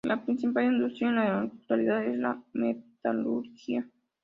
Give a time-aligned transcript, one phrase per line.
[0.07, 3.87] La principal industria en la actualidad es la metalurgia.